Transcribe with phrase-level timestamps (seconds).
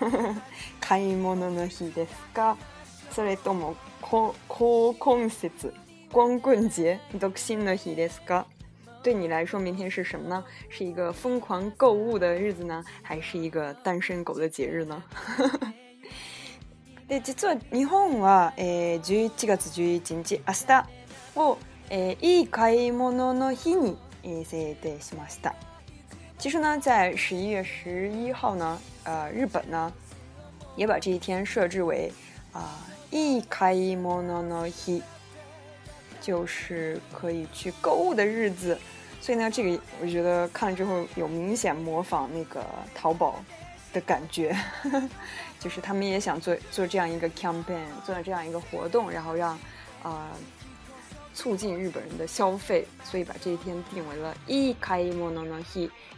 [0.80, 2.56] 買い物の日ですか
[3.12, 3.76] それとも
[4.48, 5.74] 高婚節
[6.10, 8.46] 光棍節独身の日ですか
[9.02, 10.44] 对你来说，明天是什么呢？
[10.68, 15.02] 是一个疯狂购物的日子呢，还是一个单身狗的节日呢？
[17.08, 20.86] で実は日本は、えー、11月11日明日
[21.34, 21.56] を、
[21.88, 25.54] えー、いい買い物の日に、え制定しました。
[26.38, 29.92] 其实呢，在十一月十一号呢，呃，日本呢，
[30.76, 32.12] 也把这一天设置为
[32.52, 32.78] 啊，
[33.10, 35.00] 一カモナノヒ，
[36.20, 38.78] 就是可以去购物的日子。
[39.20, 43.42] 所以呢，这个我觉得看了之后有明显模仿那个淘宝
[43.92, 44.54] 的感觉，
[45.58, 49.58] 就是他们也想做做这样一个 campaign，做这样一个活动，然后让
[50.02, 50.28] 啊。
[51.34, 55.62] 促进日本人的消费，所以把这一天定为了一开一莫呢呢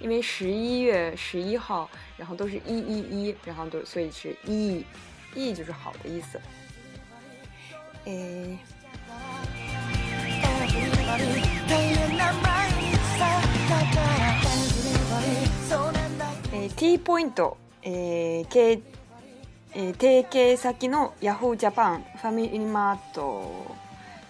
[0.01, 4.85] 因为十一月十一号，然后都是一一一，然后都所以是一
[5.35, 6.41] 一就是好的意思。
[8.05, 8.59] 诶，
[16.53, 18.83] 诶 T Point，诶 K，
[19.75, 22.99] 诶定型先的 Yahoo Japan、Family m a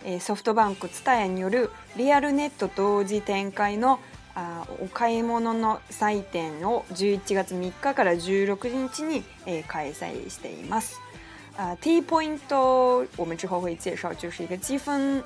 [0.04, 3.98] えソフトバンクツタヤによるリアルネット同時展開の
[4.34, 10.98] あお買い物の祭典を11月3日から16日に、え開催しています。
[11.82, 15.22] T ポイント、t 我们之后会介绍，就是一个积分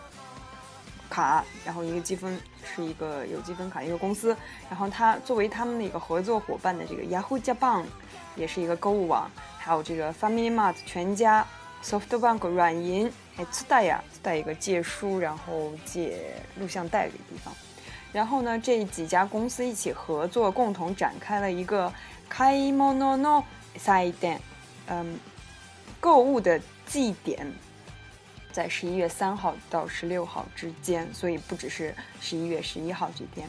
[1.09, 4.37] 卡，然后一个积分是一个有积分卡的一个公司，
[4.69, 7.85] 然后它作为他们的一个合作伙伴的这个 Yahoo Japan
[8.35, 11.47] 也是一个购物网，还有这个 Family Mart 全家、
[11.85, 13.13] SoftBank 软银。
[13.37, 16.17] 还自带呀，自带一个借书，然后借
[16.59, 17.55] 录像带的地方。
[18.11, 21.93] 然后呢，这几家公司一起合作，共同展开了一个
[22.31, 23.45] 开モノノ
[23.79, 24.41] サイ店，
[24.87, 25.19] 嗯，
[26.01, 27.47] 购物的祭典，
[28.53, 33.47] 在十一月三号到十六号之间，所以不只是十一月十一号这天。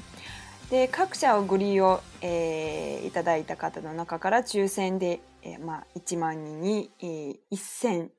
[0.69, 8.09] でカクシャオグリヨえ、イタダイタカダの中から抽選でえ、まあ一万人にえ一千。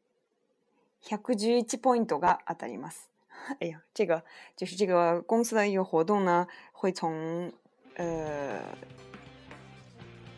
[1.07, 3.11] 111ポイントが当たります。
[3.61, 4.25] 哎呀，这个
[4.57, 7.53] 就是这个公司的一个活动呢，会从
[7.97, 8.61] 呃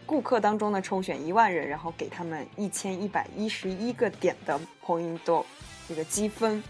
[0.06, 5.44] 顾客当中呢抽选一万人，然后给他们一千一百一十一个点的ポイント
[5.88, 6.62] 这个积分。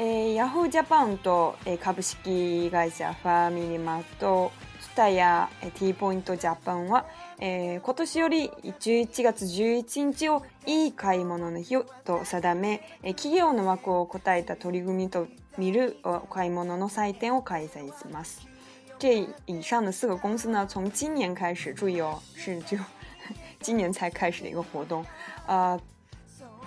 [0.00, 7.04] えー、ヤフージャパンと、えー、株式会社ファミリーマート、ツタヤ、えー、T ポイントジャパンは、
[7.40, 15.26] えー、今年より11月11日をいい買い物の日と定め、えー、企業の枠を答えた取り組みと
[15.58, 18.46] 見るお買い物の祭典を開催します。
[19.00, 22.78] 这以上的四个公司呢，从今年开始，注意哦，是只
[23.60, 25.04] 今年才开始的一个活动，
[25.48, 25.76] 呃。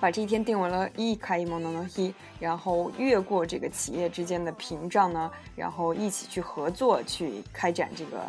[0.02, 8.26] 把这一天定为了一开一梦能能一，然后越过这个企业之间的屏障呢，然后一起去合作去开展这个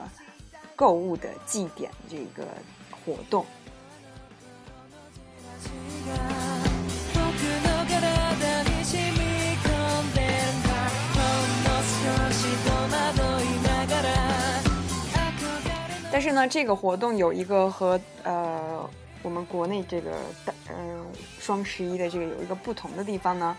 [0.77, 2.47] 购物的祭典这个
[3.07, 3.47] 活动。
[16.11, 18.87] 但是呢，这个活动有一个和呃。
[19.25, 20.13] 我们国内这个
[20.69, 21.05] 呃
[21.39, 23.57] 双十一的这个有一个不同的地方呢，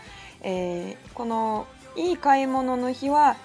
[1.13, 1.65] この
[1.95, 3.35] いい買い物の日は、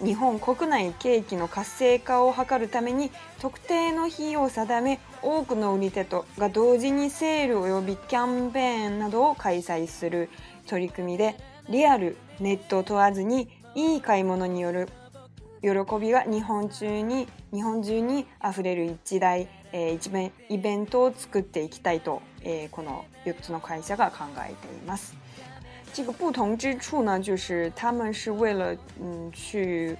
[0.00, 3.10] 日本国内景気の活性化を図るために
[3.40, 10.28] 特定の日を定め多くの売り手とが同時にセール及びキャンペーンなどを開催する
[10.66, 11.36] 取り組みで
[11.68, 14.88] リアルネットを問わずにいい買い物による
[15.62, 15.68] 喜
[16.00, 25.14] びが日本中に日本中にあふれる一大ええ、一めイベントを作っていきたいと、ええこの四つの会社が考えています。
[25.92, 28.72] 这个不同之处呢，就是他们是为了
[29.02, 29.96] 嗯去，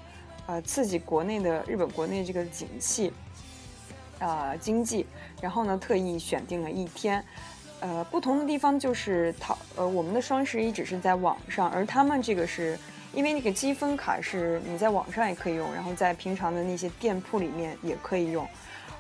[0.47, 3.13] 呃刺激国内的日本国内这个景气，
[4.21, 5.05] 啊经济，
[5.43, 7.23] 然后呢特意选定了一天。
[7.81, 12.79] 呃不同的地方就是，他呃我们的双十一只是在网上，而他们这个是
[13.13, 18.47] 因为那个积分卡是你在网上也可以用，然后在平常的那些店铺里面也可以用。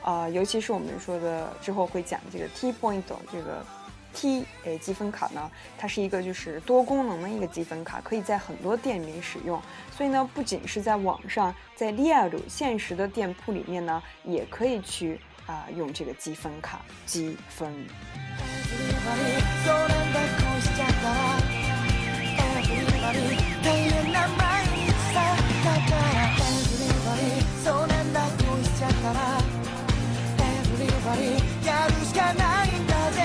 [0.04, 3.02] 啊，尤其是我们说的之后会讲这个 T point
[3.32, 3.64] 这个
[4.12, 9.60] T 诶积分卡呢，它是一个就是多功能的一个积分卡，可以在很多店里面使用。
[9.90, 17.74] 所以呢，不仅是在网上，在 l i d 现实的店铺里面呢，也可以去啊用这个积分卡积分。
[31.14, 33.22] やるしかないんだぜ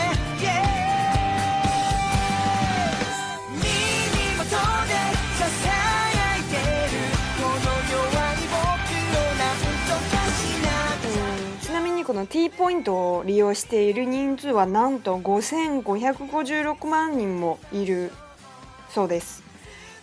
[11.65, 18.11] ちなみにこの T ポイントを利用している人数はなんと5556万人もいる
[18.93, 19.48] そうです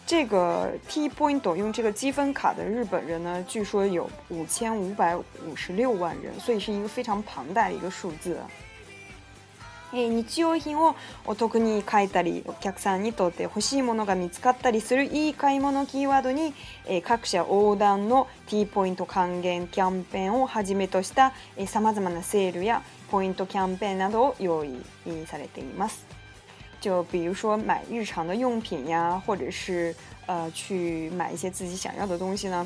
[0.07, 8.39] 这个 T Point 用这个积分卡的日本人呢，据说有五千五百五十六万人，所以是一个非常庞大的一个数字。
[9.93, 10.95] え日用品を
[11.25, 16.55] お得に買えたりお客さんにとって欲しいものが見つかったりするいい買い物キーワードに、
[16.87, 21.33] え各社横断の T ポイント還元キャンペーンをはじめとした
[21.67, 24.73] さまざまなセールやポイントキャンペーンなどを用意
[25.27, 26.06] されています。
[26.87, 29.93] 就比如说买日常的用品呀，或者是
[30.27, 32.65] 呃去买一些自己想要的东西呢。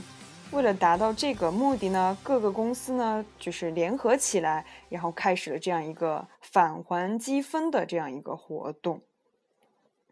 [0.51, 9.01] 为了达到这个目的呢，各个公司呢就是联合起来，然后开始了这样一个返还积分的这样一个活动。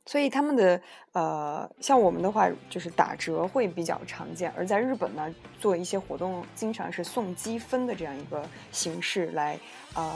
[0.07, 0.81] 所以他们的
[1.13, 9.59] 呃，像我们的话，就是打折会比较常见；而在日本呢，做一些活动，经常是送积分的这样一个形式来
[9.95, 10.15] 呃，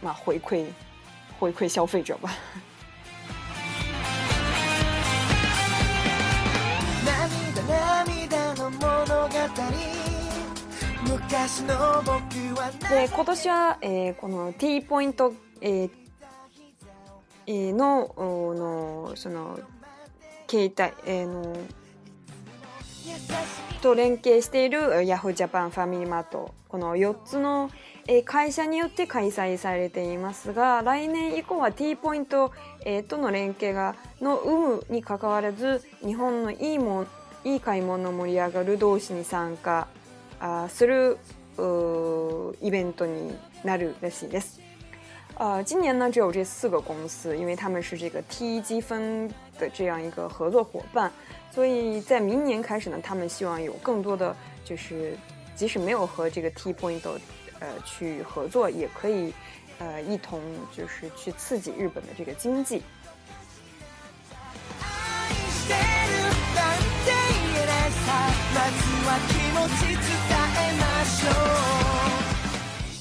[0.00, 0.66] 那回馈
[1.40, 2.30] 回馈消费者吧。
[9.54, 9.60] で
[13.08, 15.90] 今年は、えー、この T ポイント、えー
[17.46, 19.58] えー、ののその
[20.50, 21.56] 携帯、えー、の
[23.80, 27.70] と連携しているヤフージャパンファミリーマートこの4つの
[28.24, 32.50] 会社によって開催されていますが来年以降は T ポイント
[33.06, 37.06] との連携がの有無にかかわらず日本のいいも
[37.44, 39.86] いい買い物の盛り上がる同士に参加
[40.68, 41.18] する
[42.62, 44.60] イベントになるらしいです。
[45.36, 51.10] 呃，今年呢只有这四个公司，因为他们是这个 T 积分的这样一个合作伙伴，
[51.52, 55.16] 所以在明年开始呢，他们希望有更多的就是，
[55.56, 57.00] 即使没有和这个 T Point
[57.58, 59.34] 呃去合作，也可以
[59.80, 60.40] 呃一同
[60.72, 62.80] 就是去刺激日本的这个经济。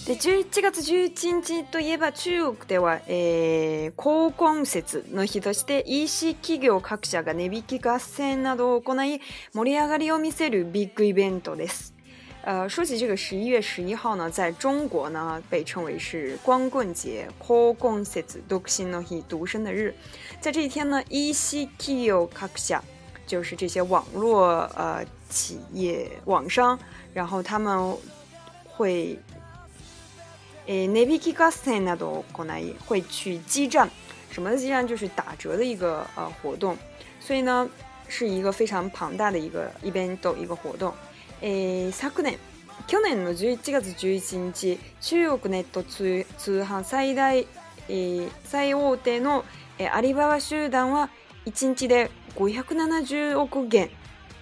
[0.07, 9.21] で11月11日といえば中国では、えー、高婚節の日として EC 企業各社が値引き合戦などを行い
[9.53, 11.93] 盛り上がりを見せるビッグイベントです。
[12.45, 19.93] 呃，说起这个十一月十一号呢，在中国呢被称为是光棍节 （Kogonsetsu d o k i n o h i 独身的日）。
[20.41, 22.81] 在这一天呢，一西 k i o k a k s h a
[23.27, 25.01] 就是这些网络呃
[25.33, 26.77] 企业、网商，
[27.11, 27.97] 然后他们
[28.69, 29.17] 会
[30.67, 33.89] 诶，navi k i g a s t 会去激战，
[34.29, 34.87] 什么激战？
[34.87, 36.77] 就是打折的一个呃活动，
[37.19, 37.67] 所以呢，
[38.07, 40.93] 是一个非常庞大的一个一边斗一个活动。
[41.41, 42.37] 诶，昨年，
[42.87, 44.77] 去年の十一月十一日，
[45.17, 47.45] 中国ネット通通販最大诶、
[48.45, 49.43] 最大手の
[49.91, 51.09] アリババ集団は
[51.45, 53.89] 一日で五百七十億元。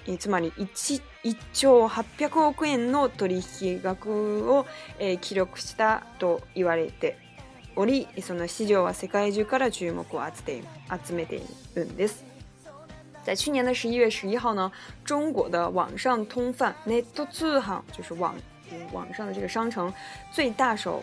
[0.08, 4.66] えー、つまり 1, 1兆800億円の取引額を、
[5.00, 7.18] えー、記録したと言われて
[7.76, 10.64] おりその市場は世界中から注目を集め
[11.06, 11.42] 集めてい
[11.76, 12.26] るんです。
[13.24, 14.70] 在去年的十一月十一号呢，
[15.06, 18.34] 中国的网上通贩 Net 通販就是网
[18.92, 19.94] 网上的这个商城
[20.34, 21.02] 最大手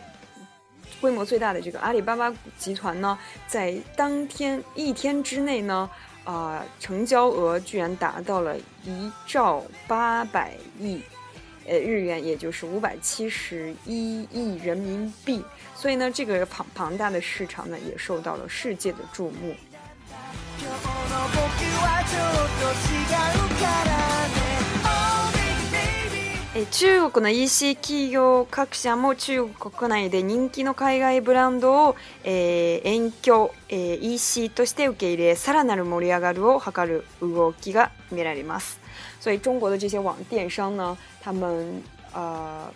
[1.01, 5.89] 规模最大的这个阿里巴巴集团呢，在当天一天之内呢，
[6.29, 8.55] 啊，成交额居然达到了
[8.85, 11.01] 一兆八百亿，
[11.67, 14.27] 呃，日元，也就是五百七十亿
[14.63, 15.43] 人民币。
[15.75, 19.57] 所以呢，这个庞庞大的市场呢，也受到了世界的注目。
[26.61, 38.81] え中国の EC 企業各社も中国国内で人気の海外ブランドを、えー、遠距、えー、EC として受け入れさらなる盛り上がるを図る動きが見られます。
[39.21, 41.81] 所以中国的这些网电商呢，他们
[42.13, 42.69] 呃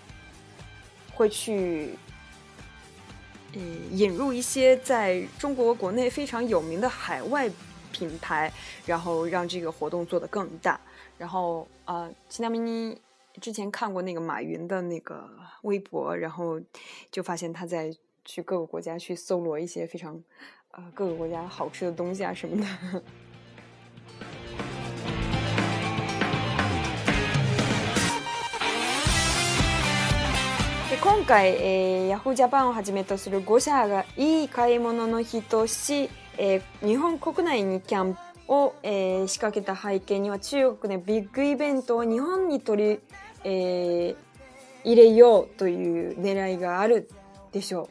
[1.16, 1.98] 会去
[3.54, 3.60] 呃
[3.90, 7.50] 引入一些在中国国内非常有名的海外
[7.90, 8.52] 品牌，
[8.86, 10.78] 然后让这个活动做得更大。
[11.18, 13.02] 然后啊、呃，ちなみに。
[13.40, 15.28] 之前看过那个马云的那个
[15.62, 16.60] 微博，然后
[17.10, 17.90] 就发现他在
[18.24, 20.20] 去各个国家去搜罗一些非常
[20.72, 22.66] 呃各个国家好吃的东西啊什么的。
[31.02, 38.16] 今回ヤフージャパンをはじめとする5社がいい買い物の日として日本国内にキャン
[38.48, 38.72] を
[39.26, 43.00] 仕掛けた背景には、中国のビッグイベントを日本に取り
[43.44, 44.14] 诶，
[44.84, 47.04] 伊列友对于那样一个阿鲁，
[47.50, 47.88] 对秀，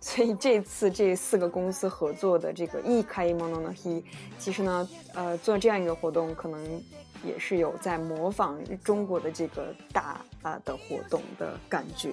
[0.00, 3.72] 所以这次这四个公司合作的这个一开一梦呢，他
[4.38, 6.82] 其实呢，呃，做这样一个活动，可能
[7.24, 12.10] 也是有在模仿中国的这个大啊、的活动的感觉。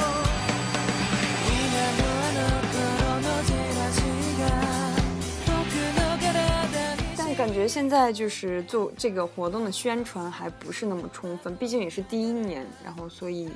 [7.71, 13.49] 现在就是做这个活动的宣传还不是那么充分，毕竟也是第一年，然后所以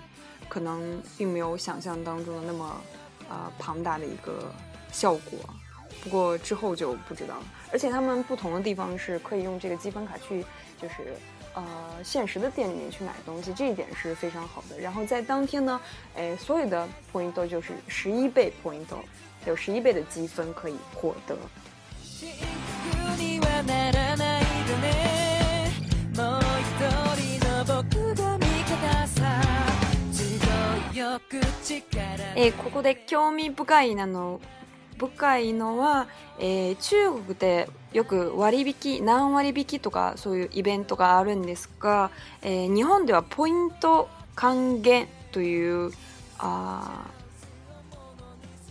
[0.48, 2.82] 可能并没有想象当中的那么
[3.28, 4.50] 呃庞大的一个
[4.90, 5.38] 效果。
[6.02, 7.46] 不过之后就不知道了。
[7.74, 10.46] 而且他们不同的地方是可以用这个积分卡去，
[10.82, 11.14] 就是
[11.54, 11.66] 呃
[12.02, 14.80] 现实的店里面去买东西，这一点是非常好的。
[14.80, 15.78] 然后在当天呢，
[16.16, 18.96] 哎所有的 p o i n t 就是十一倍 p o i n t
[19.46, 21.38] 有十一倍的积分可以获得。
[32.38, 34.42] えー、ここで興味深いなの
[34.98, 36.08] 深いのは、
[36.40, 42.12] えー、中国でよく割引何割引とかそういうイベントがあるんですが、
[42.42, 45.92] えー、日本ではポイント還元という
[46.38, 47.06] あ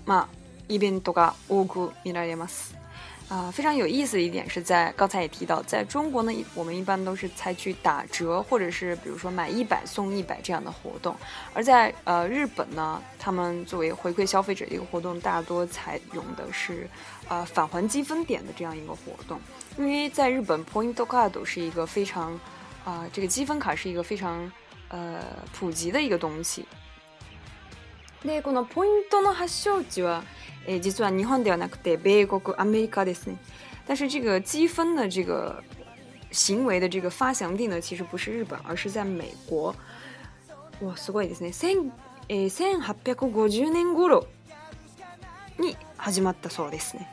[0.04, 0.28] まあ
[0.68, 2.83] イベントが多く見られます。
[3.28, 11.16] 啊，非常有意思的一点是在刚才也提到，在中国呢，我们一般都是采取打折或者是比如说买一百送一百这样的活动，
[11.54, 16.86] 而在呃日本呢，他们作为回馈消费者的一个活动，大多采用的是
[17.28, 19.40] 呃返还积分点的这样一个活动，
[19.78, 22.38] 因为在日本，Point Card 是一个非常
[22.84, 24.50] 啊，这个积分卡是一个非常
[24.88, 26.66] 呃普及的一个东西。
[28.24, 30.22] でこのポイントの発祥地は、
[30.66, 33.36] えー、実は日本ではなくて米国アメリカですね。
[33.86, 35.62] 但是这个积分的这个
[36.30, 39.74] 行为的这个发祥地呢，其实不是日本，而是在美国。
[40.80, 41.52] 哇，すごいですね。
[41.52, 41.92] 千
[42.28, 44.26] えー、1850年頃
[45.58, 47.06] に始まったそうですね。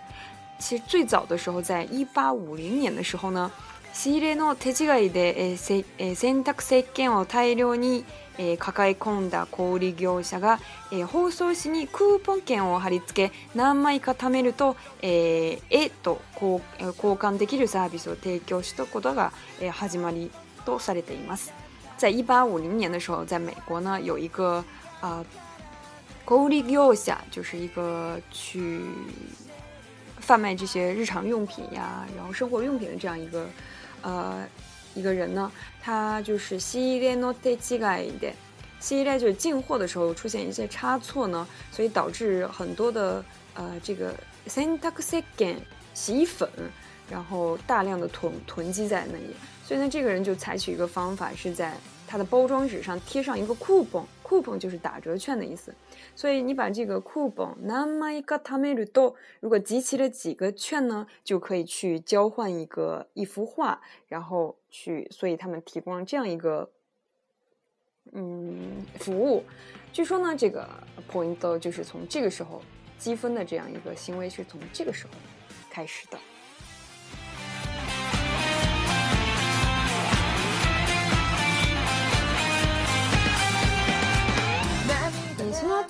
[0.61, 3.51] 其实最早的时候，在1850年的时候呢。
[3.93, 8.05] 仕入れの手違いで、えーえー、洗濯石鹸を大量に、
[8.37, 10.59] えー、抱え込んだ小売業者が、
[10.91, 16.61] えー、包装紙にクーポン券を貼り付け何枚か貯めると「えー、えと交
[16.95, 20.31] 換できるサービスを提供したことが、えー、始まり
[20.65, 21.53] とされています。
[21.97, 24.63] 在一八五零年的时候，在美国呢有一个
[25.01, 25.23] 啊、
[26.25, 28.81] 小売業者，就是一个去
[30.19, 33.47] 贩卖这些日常用品呀，然后生活用品的这样一个
[34.01, 34.45] 呃，
[34.95, 37.51] 一个人呢，他就是西衣店 n o t
[38.07, 38.35] 一点，
[38.79, 44.13] 西衣就是进货的时候出现一些差错呢，所以导致很多的呃这个
[44.47, 45.61] s a n t a x i g e n
[45.93, 46.49] 洗衣粉，
[47.09, 51.75] 然后大量的囤囤积在那里，所以呢，这个人就采取一个方法是在。
[52.11, 55.73] 它的包装纸上贴上一个 coupon，coupon 就是打折券的意思。
[56.13, 57.01] 所以你把这个
[57.61, 65.07] 那么绿豆，如果集齐了几个券呢，就可以去交换一个一幅画，然后去。
[65.09, 66.69] 所以他们提供了这样一个
[68.11, 69.41] 嗯服务。
[69.93, 70.67] 据说呢，这个
[71.09, 72.61] point 就是从这个时候
[72.97, 75.13] 积分的这样一个行为是从这个时候
[75.69, 76.17] 开始的。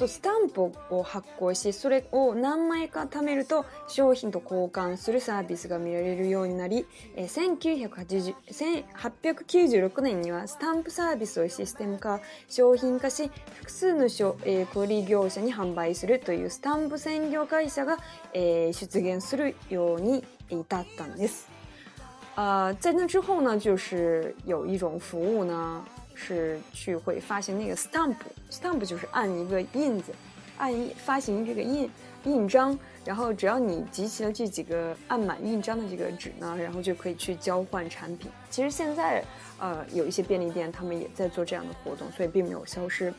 [0.01, 14.01] とスタンプを発行しそれを何枚か貯めると商品と交換するサービスが見られるようになり、え1896年にはスタンプサービスをシステム化商品化し複数の、
[14.43, 17.97] え小売業者に販売するというスタンプ専業会社が、
[18.33, 20.65] え出現するように至っ
[20.97, 21.47] たんです。
[22.35, 25.85] 呃，在那之后呢，就是有一种服务呢，
[26.27, 30.13] 是去会发行那个 stamp，stamp 就是按一个印子，
[30.57, 31.89] 按一发行这个印
[32.25, 38.29] 印章，然后只要你集齐了这几个按满印章的这个纸呢，然后就可以去交换产品。
[38.51, 39.23] 其实现在
[39.59, 43.11] 呃有一些便利店他们也在做这样的活动，所以并没有消失。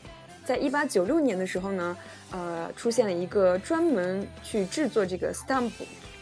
[0.45, 1.97] 在一八九六年的时候呢，
[2.31, 5.69] 呃出现了一个专门去制作这个 stamp，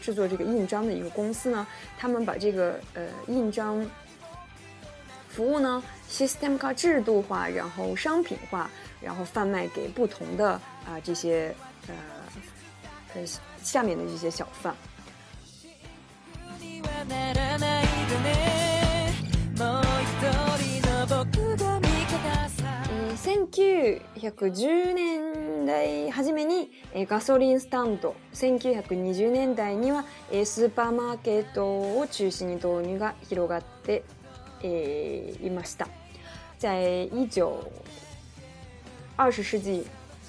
[0.00, 1.64] 制作这个印章的一个公司呢，
[1.96, 3.86] 他们把这个呃印章。
[5.32, 8.70] 服务呢 system 化、制度化，然后商品化，
[9.00, 10.50] 然后贩卖给不同的
[10.84, 11.54] 啊、呃、这些
[11.88, 11.94] 呃
[13.14, 13.22] 呃
[13.62, 14.74] 下面的这些小贩。
[24.20, 26.70] 1910年代初めに
[27.06, 30.04] ガソリンスタンド1920年代には
[30.44, 31.66] スーパーマーケット
[31.98, 34.02] を中心に導入が広がって
[34.62, 34.68] 呃
[35.42, 35.84] ，imasta，
[36.56, 37.58] 在一九
[39.16, 39.84] 二十世纪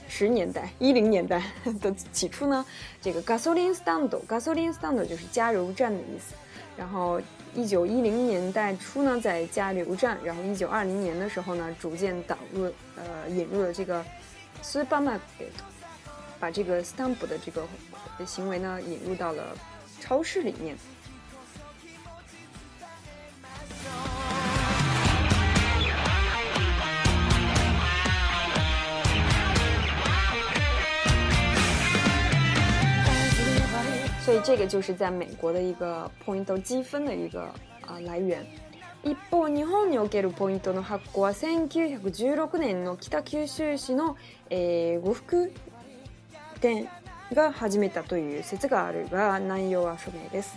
[0.07, 1.41] 十年代、一零年代
[1.79, 2.65] 的起初呢，
[2.99, 6.33] 这个 gasolin e stando，gasolin e stando 就是加油站的意思。
[6.75, 7.21] 然后
[7.53, 12.63] 一九一零年代初呢，在加油站，然后一九二零年的时候呢，逐渐导入
[12.95, 14.03] 呃引入了这个
[14.63, 15.19] supermarket，
[16.39, 17.63] 把这个 stamp 的这个
[18.25, 19.55] 行为呢引入到了
[20.01, 20.75] 超市里面。
[34.23, 37.41] 所以这个就是在美国的一个ポイント积分的一个
[37.85, 38.45] 啊来源。
[39.03, 44.15] 一方日本におけるポイントの発行は1916年の北九州市の
[44.49, 45.51] え五服
[46.61, 46.87] 店
[47.33, 50.53] が始めたという説があるが内容は不明です。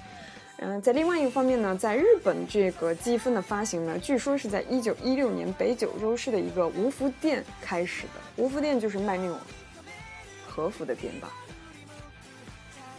[0.59, 8.11] 嗯，在另外一个方面呢，在日本这个积分的发行呢，据说是在一九一六年北九州市的一个五服店开始的。
[8.44, 9.37] 五服店就是卖那种
[10.46, 11.33] 和服的店吧。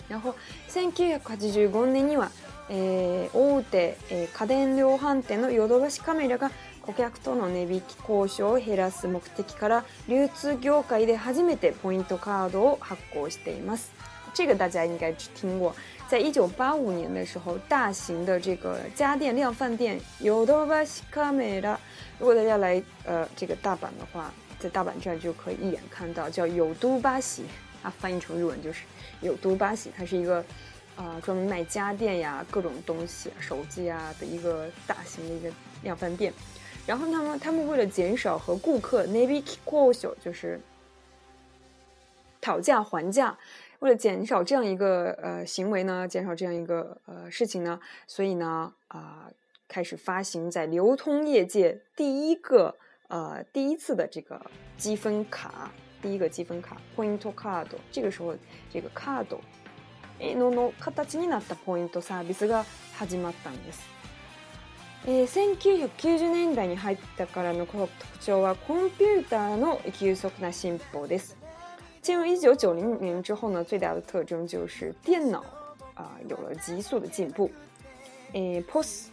[0.09, 0.35] 然后
[0.69, 2.31] 1985年には、
[2.69, 13.91] えー、大手、えー、家電量販店のヨドバシカメラが顧客との値引き交渉を減らす目的から流通業界で初めてポイントカードを発行しています。
[14.33, 15.75] 这个大家应该听过，
[16.07, 21.75] 在一九八五年的时候，大型的这个家电量贩店 Yodobashi Camera，
[22.19, 27.45] 如果大家来呃这个大阪的话，在大阪站就可以一眼看到，叫有都巴西，
[27.81, 28.81] 它翻译成日文就是
[29.21, 30.43] 有都巴西，它是一个
[30.95, 35.49] 啊专门卖家电呀、各种东西、手机啊的一个大型的一个
[35.83, 36.31] 量贩店。
[36.85, 40.59] 然后他们他们为了减少和顾客 navi k u o s 就是
[42.39, 43.37] 讨价还价，
[43.79, 49.29] 为了减少这样一个呃行为呢，减少这样一个呃事情呢，所以呢啊
[49.67, 52.75] 开始发行在流通业界第一个
[53.09, 54.39] 呃第一次的这个
[54.77, 55.71] 积分卡。
[56.07, 58.33] 第一个积分卡ポイントカード这个时候
[58.71, 59.41] 这个カード
[60.39, 62.63] のの形になったポイントサービスが
[62.97, 63.81] 始まったんです。
[65.05, 67.77] えー、1990年代に入ったからの特
[68.19, 71.35] 徴はコンピューターの急速な進歩です。
[72.01, 75.39] 进入1990年之后呢，最大的特征就是电脑
[75.93, 77.51] 啊、呃、有了急速的进步。
[78.31, 79.09] えー、POS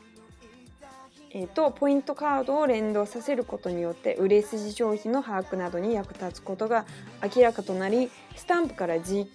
[1.37, 6.87] えーと、ポイントカードを連動させることによって売れ筋商品の把握などに役立つことが
[7.35, 9.27] 明らかとなりスタンプからじ、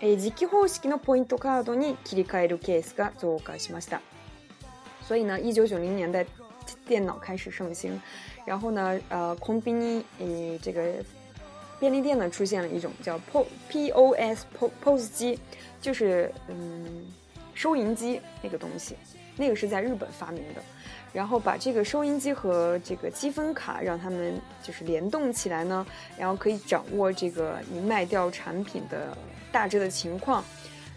[0.00, 4.02] えー、時期方式のポイントカードに切り替えるケースが増加しました。
[5.08, 6.26] 所以呢，一九九零年代
[6.88, 8.00] 电脑开始盛行，
[8.44, 10.82] 然后呢，呃，ンビニ，呃，这个
[11.78, 15.38] 便利店呢出现了一种叫 P P O S P POS 机，
[15.80, 17.06] 就是嗯
[17.54, 18.96] 收银机那个东西。
[19.40, 20.60] 那个是在日本发明的，
[21.14, 25.84] 然后把这个收音机和这个积分卡让他们就是联动起来呢，
[26.18, 29.16] 然后可以掌握这个你卖掉产品的
[29.50, 30.44] 大致的情况，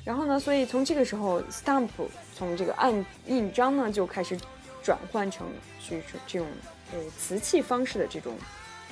[0.03, 1.87] 然后呢，所以从这个时候 stamp
[2.35, 2.93] 从这个按
[3.27, 4.37] 印章呢就开始
[4.83, 5.47] 转换成
[5.89, 6.45] 就是这种
[6.91, 8.33] 呃瓷器方式的这种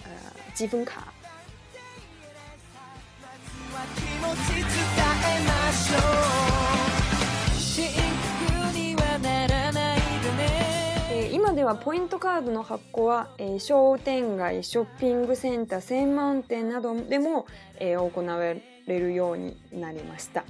[0.06, 0.10] 呃
[0.54, 1.14] 积分卡。
[11.74, 17.46] はポイントカードの発行は、えー、商店街ショッピングセンター専門店などでも、
[17.80, 20.44] えー、行われるようになりました。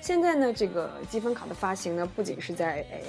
[0.00, 3.08] 現在の这个积分卡的发行呢，不仅是在诶、呃、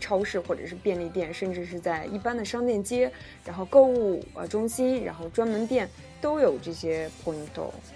[0.00, 3.10] 超市或者是便利店，甚至是在一般的商店街，
[3.44, 5.88] 然后购物呃中心，然后专门店
[6.20, 7.34] 都有这些 point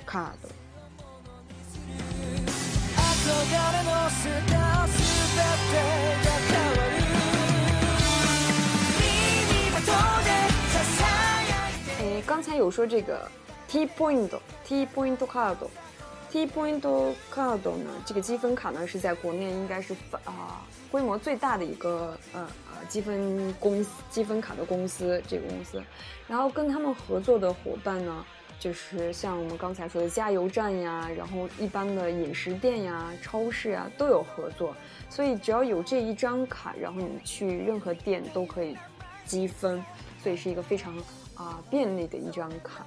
[0.07, 0.33] card。
[2.97, 4.53] 憧れのー
[5.35, 7.02] 全てが
[12.01, 13.29] 呃，刚才有说这个
[13.69, 15.69] T p o i n t T Pointo Cardo
[16.31, 17.91] T Pointo Cardo 呢？
[18.07, 25.23] 这个积分卡呢是在国内应该是啊规模最大的一个呃呃积分公积分卡的公司。
[25.29, 25.83] 这个公司，
[26.27, 28.25] 然后跟他们合作的伙伴呢，
[28.59, 34.75] 就是像我们刚才说的加油站呀，然后一般的饮食店呀、超市啊都有合作。
[35.11, 38.75] 所以只要有这一张卡，然后你去任何店都可以。
[39.25, 39.83] 积分，
[40.23, 40.97] 所以是一个非常
[41.35, 42.85] 啊、呃、便利的一张卡。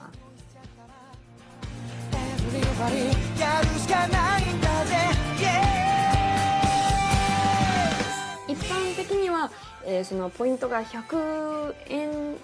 [8.48, 9.50] 一般的には、
[9.86, 12.39] えー、そのポイントが100円に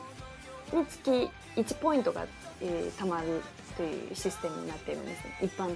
[0.90, 2.26] つき1ポイントが、
[2.62, 3.42] えー、まる
[4.14, 5.76] system 那点东西，一般的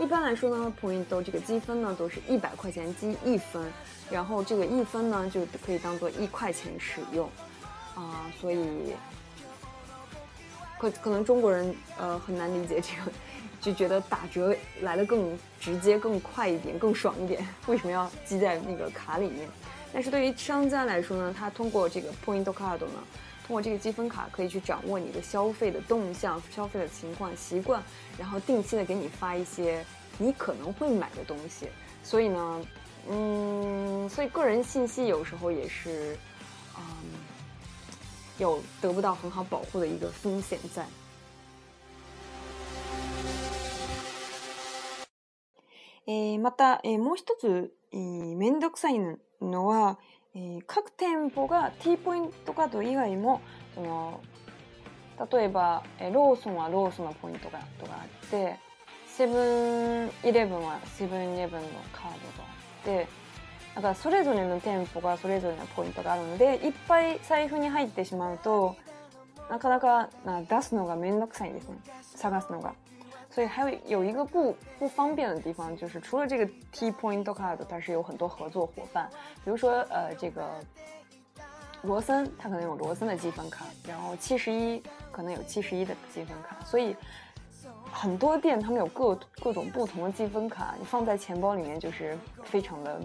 [0.00, 3.62] 一般来说呢，point o 这个积分呢，都是一百块钱积一分，
[4.10, 7.28] 然后这个一分呢，就可以当做一块钱使用，
[7.94, 8.94] 啊，所以
[10.78, 13.12] 可可能中国人呃很难理解这个，
[13.60, 19.48] 就觉得打折来的更直接、更快一点、更爽一点，为什么要积在那个卡里面？
[19.92, 22.86] 但是对于商家来说呢，他通过这个 point do 卡尔呢。
[23.46, 27.80] 通过这个积分卡，可以去掌握你的消费的动向、消费的情况、习惯，
[28.18, 29.86] 然后定期的给你发一些
[30.18, 31.68] 你可能会买的东西。
[32.02, 32.60] 所以呢，
[33.08, 36.16] 嗯，所以个人信息有时候也是，
[36.76, 36.82] 嗯，
[38.38, 40.84] 有得不到很好保护的一个风险在。
[46.04, 48.98] えまたえもう一つめんどくさい
[49.40, 49.98] のは。
[50.36, 53.40] えー、各店舗が T ポイントカード以外も
[53.74, 54.20] その
[55.32, 58.58] 例えば、えローソンはローソンのポイントカードがあって
[59.06, 62.10] セブンイレブンはセブンイレブンのカードがあ
[62.82, 63.08] って
[63.74, 68.76] だからそれぞれの店舗がそれぞれのポイントがあるのでいっぱい財布に入ってしまうと
[69.48, 70.10] なかなか
[70.50, 71.78] 出すのが面倒くさいんですね
[72.14, 72.74] 探すのが。
[73.36, 79.06] 所以还有有一个不不方便的地方，就是除了这个 T Point d o Card，它是有很多合作伙伴，
[79.44, 80.48] 比如说呃这个
[81.82, 86.96] 罗森，它可能有罗森的积分卡，然后七十一可能有七十一的积分卡，所以
[87.92, 92.98] 很多店他们有各各种不同的积分卡，你放在钱包里面就是非常的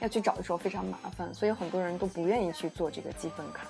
[0.00, 3.66] 要去找的时候非常麻烦，所以很多人都不愿意去做这个积分卡。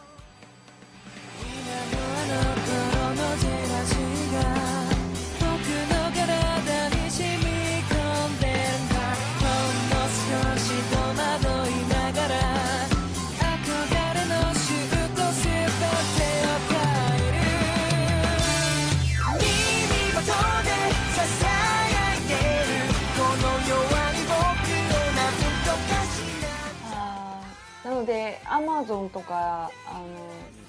[28.50, 29.70] アマゾンとか、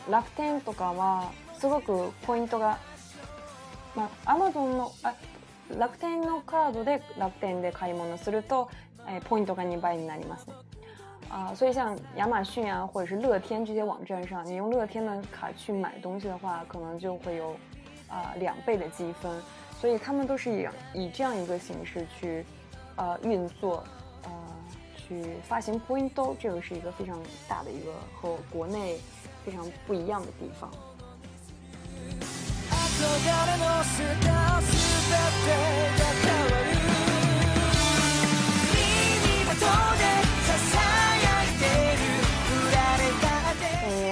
[0.10, 2.78] 楽天とかはすごくポイントが、
[3.96, 5.14] ま、a アマゾン n のあ、
[5.80, 8.70] 楽天のカードで楽天で買い物すると
[9.30, 10.46] ポイントが2倍になります。
[11.56, 17.56] 所以像亚马逊啊或者乐天这些网站上，你用乐天的卡去买东西的话，可能就会有
[18.08, 19.32] 啊两倍的积分。
[19.82, 22.46] 所以他们都是以以这样一个形式去
[22.96, 23.84] 啊运作。
[25.08, 28.98] 去发行播音兜，这个是一个非常大的一个和国内
[29.46, 30.72] 非常不一样的地方。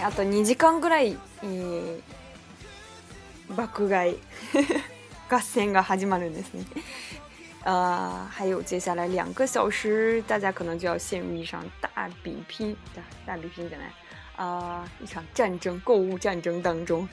[0.03, 2.01] あと2時間ぐらい、えー、
[3.55, 4.17] 爆買い
[5.29, 6.65] 合戦が始まるんですね。
[7.63, 13.79] 呃，还有接下来两个小时，大家可能就要陷入一场大比拼大大比拼里面，
[14.35, 17.07] 啊，一场战争、购物战争当中。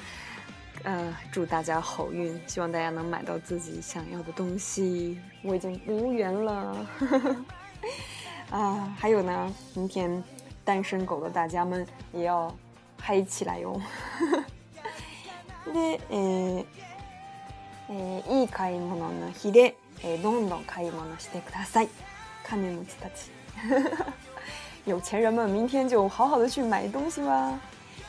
[0.85, 5.19] 呃，祝大家好运，希望大家能买到自己想要的东西。
[5.43, 6.87] 我已经无缘了。
[8.51, 10.23] 啊， 还有呢，明天
[10.65, 12.55] 单身狗的大家们也要
[12.99, 13.79] 嗨起来哟。
[15.67, 16.65] で、 呃，
[17.91, 19.75] え、いい買い物の日で。
[20.03, 21.89] えー、どんどん買い物してください。
[22.47, 23.31] 金持ちたち。
[24.87, 27.53] 有钱人们明天就好好的去买东西吧。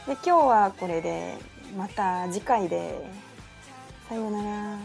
[0.08, 1.38] で今日はこれで
[1.78, 3.06] また次回で
[4.08, 4.78] さようなら。